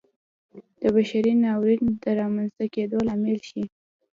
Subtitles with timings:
[0.81, 3.63] د بشري ناورین د رامنځته کېدو لامل شي.